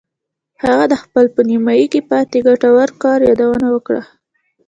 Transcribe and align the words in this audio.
هغه 0.63 0.85
د 0.89 0.93
خپل 1.03 1.25
په 1.35 1.41
نیمایي 1.49 1.85
کې 1.93 2.01
پاتې 2.11 2.37
ګټور 2.47 2.89
کار 3.03 3.19
یادونه 3.29 3.67
وکړه 3.71 4.03